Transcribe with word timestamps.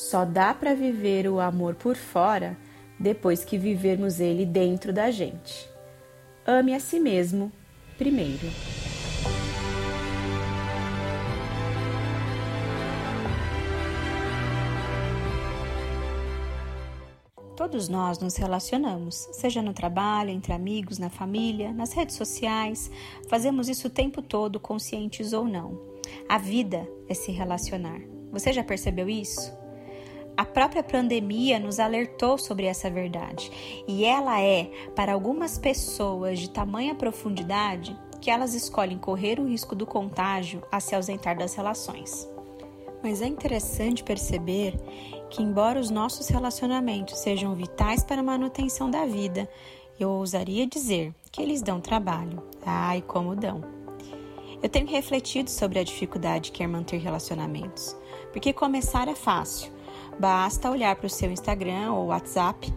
Só 0.00 0.24
dá 0.24 0.54
para 0.54 0.74
viver 0.74 1.28
o 1.28 1.38
amor 1.38 1.74
por 1.74 1.94
fora 1.94 2.56
depois 2.98 3.44
que 3.44 3.58
vivermos 3.58 4.18
ele 4.18 4.46
dentro 4.46 4.94
da 4.94 5.10
gente. 5.10 5.68
Ame 6.46 6.74
a 6.74 6.80
si 6.80 6.98
mesmo 6.98 7.52
primeiro. 7.98 8.48
Todos 17.54 17.90
nós 17.90 18.18
nos 18.18 18.36
relacionamos, 18.36 19.28
seja 19.32 19.60
no 19.60 19.74
trabalho, 19.74 20.30
entre 20.30 20.54
amigos, 20.54 20.98
na 20.98 21.10
família, 21.10 21.74
nas 21.74 21.92
redes 21.92 22.16
sociais. 22.16 22.90
Fazemos 23.28 23.68
isso 23.68 23.88
o 23.88 23.90
tempo 23.90 24.22
todo, 24.22 24.58
conscientes 24.58 25.34
ou 25.34 25.44
não. 25.44 25.78
A 26.26 26.38
vida 26.38 26.88
é 27.06 27.12
se 27.12 27.30
relacionar. 27.30 28.00
Você 28.32 28.50
já 28.50 28.64
percebeu 28.64 29.06
isso? 29.06 29.59
A 30.40 30.44
própria 30.46 30.82
pandemia 30.82 31.58
nos 31.58 31.78
alertou 31.78 32.38
sobre 32.38 32.64
essa 32.64 32.88
verdade, 32.88 33.52
e 33.86 34.06
ela 34.06 34.40
é, 34.40 34.70
para 34.96 35.12
algumas 35.12 35.58
pessoas 35.58 36.38
de 36.38 36.48
tamanha 36.48 36.94
profundidade, 36.94 37.94
que 38.22 38.30
elas 38.30 38.54
escolhem 38.54 38.96
correr 38.96 39.38
o 39.38 39.46
risco 39.46 39.76
do 39.76 39.84
contágio 39.84 40.62
a 40.72 40.80
se 40.80 40.94
ausentar 40.94 41.36
das 41.36 41.54
relações. 41.54 42.26
Mas 43.02 43.20
é 43.20 43.26
interessante 43.26 44.02
perceber 44.02 44.80
que, 45.28 45.42
embora 45.42 45.78
os 45.78 45.90
nossos 45.90 46.28
relacionamentos 46.28 47.18
sejam 47.18 47.54
vitais 47.54 48.02
para 48.02 48.20
a 48.20 48.24
manutenção 48.24 48.90
da 48.90 49.04
vida, 49.04 49.46
eu 49.98 50.08
ousaria 50.08 50.66
dizer 50.66 51.14
que 51.30 51.42
eles 51.42 51.60
dão 51.60 51.82
trabalho. 51.82 52.42
Ai, 52.64 53.02
como 53.02 53.36
dão! 53.36 53.60
Eu 54.62 54.70
tenho 54.70 54.86
refletido 54.86 55.50
sobre 55.50 55.78
a 55.78 55.84
dificuldade 55.84 56.50
que 56.50 56.62
é 56.62 56.66
manter 56.66 56.96
relacionamentos, 56.96 57.94
porque 58.32 58.54
começar 58.54 59.06
é 59.06 59.14
fácil. 59.14 59.79
Basta 60.20 60.70
olhar 60.70 60.94
para 60.96 61.06
o 61.06 61.10
seu 61.10 61.32
Instagram 61.32 61.94
ou 61.94 62.08
WhatsApp, 62.08 62.70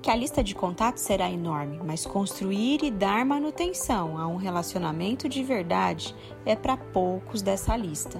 que 0.00 0.10
a 0.10 0.16
lista 0.16 0.42
de 0.42 0.54
contatos 0.54 1.02
será 1.02 1.30
enorme, 1.30 1.78
mas 1.84 2.06
construir 2.06 2.82
e 2.82 2.90
dar 2.90 3.26
manutenção 3.26 4.16
a 4.16 4.26
um 4.26 4.36
relacionamento 4.36 5.28
de 5.28 5.44
verdade 5.44 6.16
é 6.46 6.56
para 6.56 6.78
poucos 6.78 7.42
dessa 7.42 7.76
lista. 7.76 8.18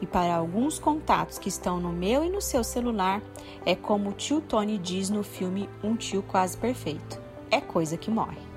E 0.00 0.06
para 0.06 0.34
alguns 0.34 0.76
contatos 0.76 1.38
que 1.38 1.48
estão 1.48 1.78
no 1.78 1.92
meu 1.92 2.24
e 2.24 2.28
no 2.28 2.42
seu 2.42 2.64
celular, 2.64 3.22
é 3.64 3.76
como 3.76 4.10
o 4.10 4.12
tio 4.12 4.40
Tony 4.40 4.76
diz 4.76 5.08
no 5.08 5.22
filme 5.22 5.70
Um 5.80 5.94
Tio 5.94 6.20
Quase 6.20 6.56
Perfeito: 6.56 7.22
é 7.48 7.60
coisa 7.60 7.96
que 7.96 8.10
morre. 8.10 8.53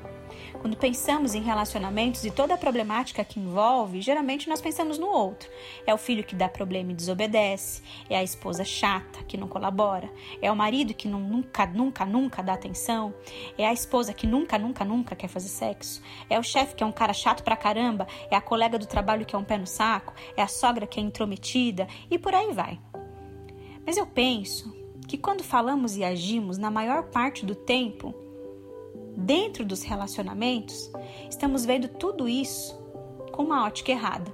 Quando 0.60 0.76
pensamos 0.76 1.36
em 1.36 1.42
relacionamentos 1.42 2.26
e 2.26 2.32
toda 2.32 2.56
a 2.56 2.58
problemática 2.58 3.24
que 3.24 3.40
envolve, 3.40 4.02
geralmente 4.02 4.50
nós 4.50 4.60
pensamos 4.60 4.98
no 4.98 5.08
outro. 5.08 5.50
É 5.86 5.94
o 5.94 5.98
filho 5.98 6.24
que 6.24 6.36
dá 6.36 6.50
problema 6.50 6.92
e 6.92 6.96
desobedece, 6.96 7.82
é 8.10 8.18
a 8.18 8.24
esposa 8.24 8.64
chata 8.64 9.24
que 9.24 9.38
não 9.38 9.48
colabora, 9.48 10.12
é 10.42 10.52
o 10.52 10.56
marido 10.56 10.94
que 10.94 11.08
não, 11.08 11.20
nunca, 11.20 11.66
nunca, 11.68 12.06
nunca 12.06 12.42
dá 12.42 12.54
atenção, 12.54 13.14
é 13.58 13.68
a 13.68 13.74
esposa 13.74 14.14
que 14.14 14.26
nunca, 14.26 14.58
nunca, 14.58 14.84
nunca 14.84 15.16
quer 15.16 15.28
fazer 15.28 15.50
sexo, 15.50 16.02
é 16.30 16.40
o 16.40 16.44
chefe 16.44 16.76
que 16.76 16.84
é 16.84 16.86
um 16.86 16.92
cara 16.92 17.14
chato 17.14 17.44
pra 17.44 17.56
caramba, 17.56 18.08
é 18.32 18.36
a 18.36 18.42
colega 18.42 18.80
do 18.80 18.88
trabalho 18.88 19.26
que 19.26 19.36
é 19.36 19.40
um 19.40 19.44
pé 19.44 19.58
no 19.58 19.68
saco, 19.68 20.14
é 20.36 20.42
a 20.42 20.48
sogra 20.48 20.88
que 20.88 21.00
é 21.00 21.04
intrometida 21.04 21.88
e 22.10 22.18
por 22.18 22.34
aí 22.34 22.52
vai. 22.52 22.80
Mas 23.86 23.96
eu 23.96 24.06
penso 24.06 24.76
que 25.08 25.18
quando 25.18 25.44
falamos 25.44 25.96
e 25.96 26.04
agimos, 26.04 26.58
na 26.58 26.70
maior 26.70 27.04
parte 27.04 27.46
do 27.46 27.56
tempo, 27.56 28.14
dentro 29.18 29.66
dos 29.66 29.82
relacionamentos, 29.82 30.92
estamos 31.28 31.66
vendo 31.66 31.88
tudo 31.88 32.30
isso 32.30 32.78
com 33.32 33.44
uma 33.44 33.66
ótica 33.66 33.92
errada. 33.92 34.32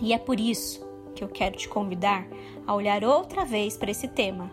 E 0.00 0.12
é 0.12 0.18
por 0.18 0.38
isso 0.38 0.86
que 1.14 1.24
eu 1.24 1.28
quero 1.28 1.56
te 1.56 1.68
convidar 1.68 2.26
a 2.66 2.74
olhar 2.74 3.02
outra 3.02 3.44
vez 3.44 3.76
para 3.76 3.90
esse 3.90 4.06
tema, 4.08 4.50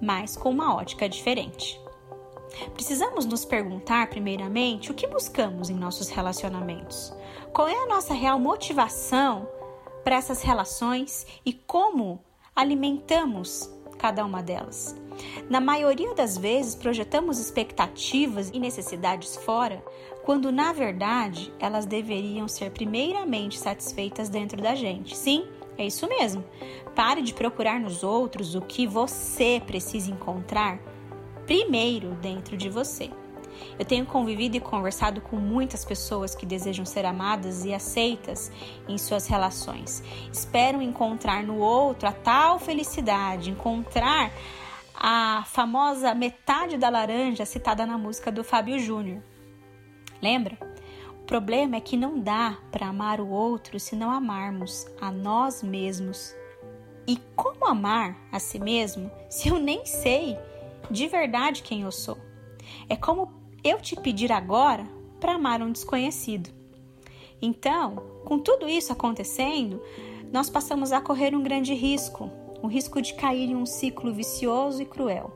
mas 0.00 0.36
com 0.36 0.50
uma 0.50 0.74
ótica 0.74 1.08
diferente. 1.08 1.80
Precisamos 2.74 3.24
nos 3.24 3.44
perguntar, 3.44 4.08
primeiramente, 4.10 4.90
o 4.90 4.94
que 4.94 5.06
buscamos 5.06 5.70
em 5.70 5.74
nossos 5.74 6.10
relacionamentos? 6.10 7.12
Qual 7.52 7.66
é 7.66 7.76
a 7.76 7.86
nossa 7.86 8.12
real 8.12 8.38
motivação 8.38 9.48
para 10.04 10.16
essas 10.16 10.42
relações 10.42 11.26
e 11.44 11.52
como 11.52 12.22
alimentamos 12.54 13.70
cada 13.96 14.24
uma 14.24 14.42
delas? 14.42 14.94
Na 15.48 15.60
maioria 15.60 16.14
das 16.14 16.36
vezes, 16.36 16.74
projetamos 16.74 17.38
expectativas 17.38 18.50
e 18.52 18.58
necessidades 18.58 19.36
fora, 19.36 19.84
quando 20.24 20.50
na 20.50 20.72
verdade 20.72 21.52
elas 21.58 21.86
deveriam 21.86 22.48
ser 22.48 22.70
primeiramente 22.70 23.58
satisfeitas 23.58 24.28
dentro 24.28 24.60
da 24.60 24.74
gente. 24.74 25.16
Sim, 25.16 25.46
é 25.76 25.86
isso 25.86 26.08
mesmo. 26.08 26.44
Pare 26.94 27.22
de 27.22 27.34
procurar 27.34 27.78
nos 27.78 28.02
outros 28.02 28.54
o 28.54 28.60
que 28.60 28.86
você 28.86 29.62
precisa 29.64 30.10
encontrar 30.10 30.78
primeiro 31.46 32.10
dentro 32.14 32.56
de 32.56 32.68
você. 32.70 33.10
Eu 33.78 33.84
tenho 33.84 34.06
convivido 34.06 34.56
e 34.56 34.60
conversado 34.60 35.20
com 35.20 35.36
muitas 35.36 35.84
pessoas 35.84 36.34
que 36.34 36.46
desejam 36.46 36.84
ser 36.84 37.04
amadas 37.04 37.64
e 37.64 37.72
aceitas 37.72 38.50
em 38.88 38.98
suas 38.98 39.26
relações. 39.26 40.02
Esperam 40.32 40.80
encontrar 40.80 41.42
no 41.42 41.58
outro 41.58 42.08
a 42.08 42.12
tal 42.12 42.58
felicidade, 42.58 43.50
encontrar 43.50 44.32
a 44.94 45.44
famosa 45.46 46.14
metade 46.14 46.76
da 46.78 46.88
laranja 46.88 47.44
citada 47.44 47.84
na 47.84 47.98
música 47.98 48.30
do 48.30 48.44
Fábio 48.44 48.78
Júnior. 48.78 49.22
Lembra? 50.22 50.56
O 51.20 51.26
problema 51.26 51.76
é 51.76 51.80
que 51.80 51.96
não 51.96 52.20
dá 52.20 52.58
para 52.70 52.88
amar 52.88 53.20
o 53.20 53.28
outro 53.28 53.80
se 53.80 53.96
não 53.96 54.10
amarmos 54.10 54.86
a 55.00 55.10
nós 55.10 55.62
mesmos. 55.62 56.34
E 57.06 57.18
como 57.34 57.66
amar 57.66 58.16
a 58.30 58.38
si 58.38 58.58
mesmo 58.58 59.10
se 59.28 59.48
eu 59.48 59.58
nem 59.58 59.84
sei 59.84 60.38
de 60.90 61.06
verdade 61.06 61.62
quem 61.62 61.82
eu 61.82 61.92
sou? 61.92 62.18
É 62.88 62.96
como 62.96 63.43
eu 63.64 63.80
te 63.80 63.96
pedir 63.96 64.30
agora 64.30 64.86
para 65.18 65.34
amar 65.34 65.62
um 65.62 65.72
desconhecido. 65.72 66.50
Então, 67.40 67.96
com 68.24 68.38
tudo 68.38 68.68
isso 68.68 68.92
acontecendo, 68.92 69.82
nós 70.32 70.48
passamos 70.50 70.92
a 70.92 71.00
correr 71.00 71.34
um 71.34 71.42
grande 71.42 71.74
risco 71.74 72.30
o 72.64 72.66
risco 72.66 73.02
de 73.02 73.12
cair 73.12 73.50
em 73.50 73.54
um 73.54 73.66
ciclo 73.66 74.10
vicioso 74.14 74.80
e 74.80 74.86
cruel. 74.86 75.30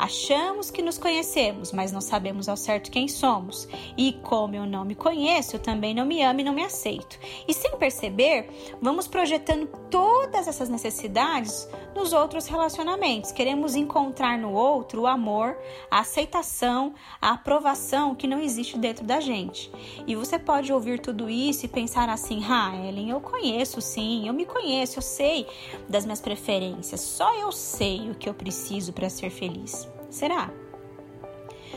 Achamos 0.00 0.70
que 0.70 0.80
nos 0.80 0.96
conhecemos, 0.96 1.72
mas 1.72 1.92
não 1.92 2.00
sabemos 2.00 2.48
ao 2.48 2.56
certo 2.56 2.90
quem 2.90 3.06
somos. 3.06 3.68
E 3.98 4.14
como 4.22 4.56
eu 4.56 4.64
não 4.64 4.82
me 4.82 4.94
conheço, 4.94 5.56
eu 5.56 5.60
também 5.60 5.94
não 5.94 6.06
me 6.06 6.22
amo 6.22 6.40
e 6.40 6.44
não 6.44 6.54
me 6.54 6.64
aceito. 6.64 7.18
E 7.46 7.52
sem 7.52 7.76
perceber, 7.76 8.48
vamos 8.80 9.06
projetando 9.06 9.66
todas 9.90 10.48
essas 10.48 10.70
necessidades 10.70 11.68
nos 11.94 12.14
outros 12.14 12.46
relacionamentos. 12.46 13.30
Queremos 13.30 13.76
encontrar 13.76 14.38
no 14.38 14.54
outro 14.54 15.02
o 15.02 15.06
amor, 15.06 15.54
a 15.90 16.00
aceitação, 16.00 16.94
a 17.20 17.32
aprovação 17.32 18.14
que 18.14 18.26
não 18.26 18.40
existe 18.40 18.78
dentro 18.78 19.04
da 19.04 19.20
gente. 19.20 19.70
E 20.06 20.16
você 20.16 20.38
pode 20.38 20.72
ouvir 20.72 20.98
tudo 20.98 21.28
isso 21.28 21.66
e 21.66 21.68
pensar 21.68 22.08
assim: 22.08 22.42
ah, 22.48 22.72
Ellen, 22.74 23.10
eu 23.10 23.20
conheço 23.20 23.82
sim, 23.82 24.26
eu 24.26 24.32
me 24.32 24.46
conheço, 24.46 24.96
eu 24.96 25.02
sei 25.02 25.46
das 25.90 26.06
minhas 26.06 26.22
preferências, 26.22 27.02
só 27.02 27.34
eu 27.34 27.52
sei 27.52 28.10
o 28.10 28.14
que 28.14 28.30
eu 28.30 28.32
preciso 28.32 28.94
para 28.94 29.10
ser 29.10 29.28
feliz. 29.28 29.89
Será? 30.10 30.50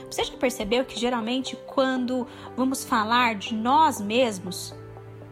Você 0.09 0.23
já 0.23 0.35
percebeu 0.37 0.83
que 0.83 0.99
geralmente 0.99 1.55
quando 1.67 2.27
vamos 2.57 2.83
falar 2.83 3.35
de 3.35 3.53
nós 3.53 4.01
mesmos, 4.01 4.75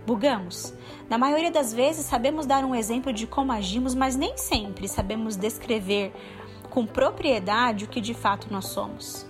bugamos? 0.06 0.74
Na 1.10 1.18
maioria 1.18 1.52
das 1.52 1.74
vezes 1.74 2.06
sabemos 2.06 2.46
dar 2.46 2.64
um 2.64 2.76
exemplo 2.76 3.12
de 3.12 3.28
como 3.28 3.52
agimos, 3.52 3.96
mas 3.96 4.16
nem 4.16 4.38
sempre 4.38 4.88
sabemos 4.88 5.36
descrever 5.36 6.14
com 6.70 6.86
propriedade 6.86 7.86
o 7.86 7.88
que 7.88 8.00
de 8.00 8.14
fato 8.14 8.48
nós 8.52 8.66
somos. 8.66 9.30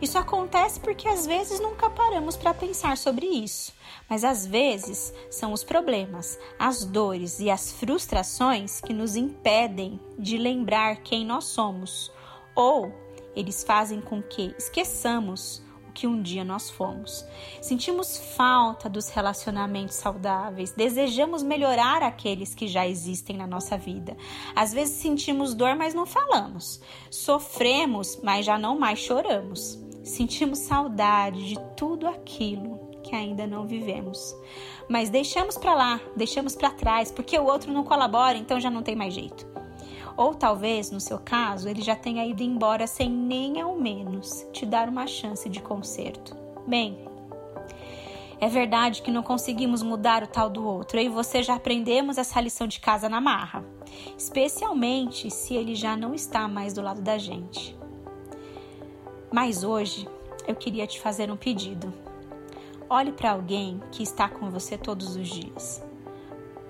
Isso 0.00 0.18
acontece 0.18 0.78
porque 0.78 1.08
às 1.08 1.26
vezes 1.26 1.60
nunca 1.60 1.88
paramos 1.88 2.36
para 2.36 2.52
pensar 2.52 2.96
sobre 2.96 3.26
isso, 3.26 3.72
mas 4.08 4.24
às 4.24 4.46
vezes 4.46 5.12
são 5.30 5.52
os 5.52 5.64
problemas, 5.64 6.38
as 6.58 6.84
dores 6.84 7.40
e 7.40 7.50
as 7.50 7.72
frustrações 7.72 8.80
que 8.80 8.92
nos 8.92 9.16
impedem 9.16 9.98
de 10.18 10.36
lembrar 10.36 10.96
quem 10.96 11.24
nós 11.24 11.44
somos 11.44 12.12
ou 12.54 12.92
eles 13.34 13.62
fazem 13.62 14.00
com 14.00 14.22
que 14.22 14.54
esqueçamos 14.58 15.62
o 15.88 15.92
que 15.92 16.06
um 16.06 16.22
dia 16.22 16.44
nós 16.44 16.70
fomos. 16.70 17.24
Sentimos 17.60 18.16
falta 18.36 18.88
dos 18.88 19.08
relacionamentos 19.08 19.96
saudáveis, 19.96 20.72
desejamos 20.72 21.42
melhorar 21.42 22.02
aqueles 22.02 22.54
que 22.54 22.68
já 22.68 22.86
existem 22.86 23.36
na 23.36 23.46
nossa 23.46 23.76
vida. 23.76 24.16
Às 24.54 24.72
vezes 24.72 24.96
sentimos 24.96 25.54
dor, 25.54 25.74
mas 25.74 25.92
não 25.94 26.06
falamos. 26.06 26.80
Sofremos, 27.10 28.20
mas 28.22 28.46
já 28.46 28.58
não 28.58 28.78
mais 28.78 29.00
choramos. 29.00 29.78
Sentimos 30.04 30.60
saudade 30.60 31.48
de 31.48 31.60
tudo 31.76 32.06
aquilo 32.06 32.90
que 33.02 33.14
ainda 33.14 33.46
não 33.46 33.66
vivemos. 33.66 34.34
Mas 34.88 35.10
deixamos 35.10 35.56
para 35.56 35.74
lá, 35.74 36.00
deixamos 36.16 36.54
para 36.54 36.70
trás, 36.70 37.10
porque 37.10 37.38
o 37.38 37.44
outro 37.44 37.72
não 37.72 37.84
colabora, 37.84 38.36
então 38.36 38.60
já 38.60 38.70
não 38.70 38.82
tem 38.82 38.96
mais 38.96 39.14
jeito. 39.14 39.59
Ou 40.16 40.34
talvez, 40.34 40.90
no 40.90 41.00
seu 41.00 41.18
caso, 41.18 41.68
ele 41.68 41.82
já 41.82 41.96
tenha 41.96 42.26
ido 42.26 42.42
embora 42.42 42.86
sem 42.86 43.08
nem 43.10 43.60
ao 43.60 43.76
menos 43.76 44.46
te 44.52 44.66
dar 44.66 44.88
uma 44.88 45.06
chance 45.06 45.48
de 45.48 45.60
conserto. 45.60 46.36
Bem, 46.66 46.98
é 48.40 48.48
verdade 48.48 49.02
que 49.02 49.10
não 49.10 49.22
conseguimos 49.22 49.82
mudar 49.82 50.22
o 50.22 50.26
tal 50.26 50.48
do 50.48 50.66
outro, 50.66 50.98
eu 50.98 51.04
e 51.04 51.08
você 51.10 51.42
já 51.42 51.54
aprendemos 51.54 52.16
essa 52.16 52.40
lição 52.40 52.66
de 52.66 52.80
casa 52.80 53.08
na 53.08 53.20
marra. 53.20 53.62
especialmente 54.16 55.30
se 55.30 55.54
ele 55.54 55.74
já 55.74 55.96
não 55.96 56.14
está 56.14 56.48
mais 56.48 56.72
do 56.72 56.80
lado 56.80 57.02
da 57.02 57.18
gente. 57.18 57.76
Mas 59.30 59.62
hoje 59.62 60.08
eu 60.46 60.54
queria 60.54 60.86
te 60.86 61.00
fazer 61.00 61.30
um 61.30 61.36
pedido. 61.36 61.92
Olhe 62.88 63.12
para 63.12 63.32
alguém 63.32 63.80
que 63.92 64.02
está 64.02 64.28
com 64.28 64.50
você 64.50 64.78
todos 64.78 65.16
os 65.16 65.28
dias. 65.28 65.89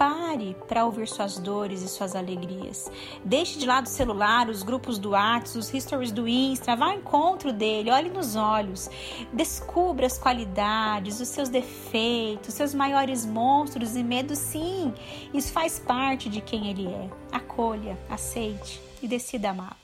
Pare 0.00 0.56
para 0.67 0.87
ouvir 0.87 1.06
suas 1.06 1.38
dores 1.38 1.82
e 1.82 1.88
suas 1.88 2.17
alegrias. 2.17 2.91
Deixe 3.23 3.58
de 3.58 3.67
lado 3.67 3.85
o 3.85 3.91
celular, 3.91 4.49
os 4.49 4.62
grupos 4.62 4.97
do 4.97 5.11
WhatsApp, 5.11 5.58
os 5.58 5.69
stories 5.69 6.11
do 6.11 6.26
Insta. 6.26 6.75
Vá 6.75 6.87
ao 6.87 6.94
encontro 6.94 7.52
dele, 7.52 7.91
olhe 7.91 8.08
nos 8.08 8.35
olhos. 8.35 8.88
Descubra 9.31 10.06
as 10.06 10.17
qualidades, 10.17 11.20
os 11.20 11.29
seus 11.29 11.50
defeitos, 11.50 12.55
seus 12.55 12.73
maiores 12.73 13.26
monstros 13.26 13.94
e 13.94 14.02
medos. 14.02 14.38
Sim, 14.38 14.94
isso 15.35 15.52
faz 15.52 15.79
parte 15.79 16.31
de 16.31 16.41
quem 16.41 16.69
ele 16.69 16.87
é. 16.87 17.11
Acolha, 17.31 17.99
aceite 18.08 18.81
e 19.03 19.06
decida 19.06 19.50
amá-lo. 19.50 19.76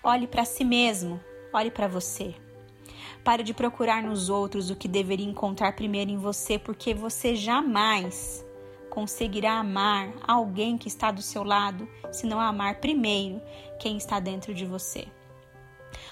Olhe 0.00 0.28
para 0.28 0.44
si 0.44 0.62
mesmo, 0.62 1.18
olhe 1.52 1.72
para 1.72 1.88
você. 1.88 2.36
Pare 3.24 3.42
de 3.42 3.52
procurar 3.52 4.00
nos 4.00 4.30
outros 4.30 4.70
o 4.70 4.76
que 4.76 4.86
deveria 4.86 5.26
encontrar 5.26 5.74
primeiro 5.74 6.08
em 6.08 6.16
você, 6.16 6.56
porque 6.56 6.94
você 6.94 7.34
jamais 7.34 8.46
conseguirá 8.98 9.60
amar 9.60 10.12
alguém 10.26 10.76
que 10.76 10.88
está 10.88 11.12
do 11.12 11.22
seu 11.22 11.44
lado 11.44 11.88
se 12.10 12.26
não 12.26 12.40
amar 12.40 12.80
primeiro 12.80 13.40
quem 13.78 13.96
está 13.96 14.18
dentro 14.18 14.52
de 14.52 14.66
você. 14.66 15.06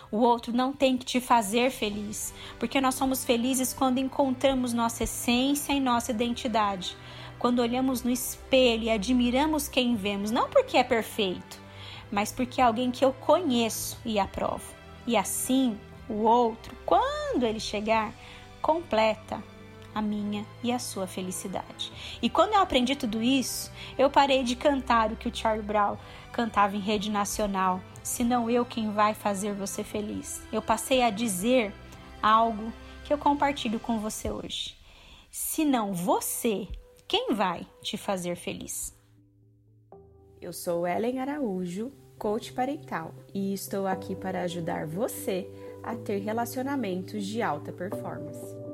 O 0.09 0.19
outro 0.19 0.53
não 0.53 0.73
tem 0.73 0.97
que 0.97 1.05
te 1.05 1.21
fazer 1.21 1.73
feliz, 1.73 2.33
porque 2.61 2.81
nós 2.81 2.95
somos 2.95 3.25
felizes 3.25 3.75
quando 3.75 3.99
encontramos 3.99 4.73
nossa 4.73 5.03
essência 5.03 5.73
e 5.73 5.81
nossa 5.81 6.13
identidade. 6.13 6.97
Quando 7.41 7.59
olhamos 7.59 8.05
no 8.05 8.11
espelho 8.11 8.85
e 8.85 8.91
admiramos 8.91 9.67
quem 9.67 9.97
vemos, 9.97 10.31
não 10.31 10.49
porque 10.49 10.77
é 10.77 10.85
perfeito, 10.85 11.61
mas 12.09 12.31
porque 12.31 12.61
é 12.61 12.65
alguém 12.65 12.93
que 12.93 13.05
eu 13.05 13.13
conheço 13.13 13.99
e 14.05 14.17
aprovo. 14.17 14.63
E 15.09 15.17
assim, 15.17 15.77
o 16.09 16.23
outro, 16.23 16.73
quando 16.87 17.43
ele 17.43 17.59
chegar, 17.59 18.15
completa 18.63 19.43
a 19.97 20.03
minha 20.03 20.45
e 20.63 20.71
a 20.71 20.79
sua 20.79 21.07
felicidade. 21.07 21.91
E 22.21 22.29
quando 22.29 22.53
eu 22.53 22.61
aprendi 22.61 22.95
tudo 22.95 23.23
isso, 23.23 23.73
eu 23.97 24.11
parei 24.11 24.45
de 24.45 24.55
cantar 24.55 25.11
o 25.11 25.17
que 25.17 25.27
o 25.27 25.35
Charlie 25.35 25.65
Brown 25.65 25.97
cantava 26.31 26.77
em 26.77 26.81
rede 26.81 27.11
nacional, 27.11 27.81
senão 28.03 28.51
eu 28.51 28.63
quem 28.67 28.93
vai 28.93 29.15
fazer 29.15 29.55
você 29.55 29.83
feliz. 29.83 30.43
Eu 30.53 30.61
passei 30.61 31.01
a 31.01 31.09
dizer 31.09 31.73
algo 32.23 32.71
que 33.05 33.13
eu 33.13 33.17
compartilho 33.17 33.81
com 33.81 33.99
você 33.99 34.31
hoje. 34.31 34.77
Se 35.31 35.65
não 35.65 35.95
você, 35.95 36.69
quem 37.09 37.33
vai 37.33 37.67
te 37.81 37.97
fazer 37.97 38.37
feliz? 38.37 38.95
Eu 40.43 40.53
sou 40.53 40.87
Ellen 40.87 41.21
Araújo, 41.21 41.91
coach 42.19 42.53
parental, 42.53 43.15
e 43.33 43.55
estou 43.55 43.87
aqui 43.87 44.15
para 44.15 44.43
ajudar 44.43 44.87
você 44.87 45.51
a 45.83 45.97
ter 45.97 46.19
relacionamentos 46.19 47.25
de 47.25 47.41
alta 47.41 47.73
performance. 47.73 48.66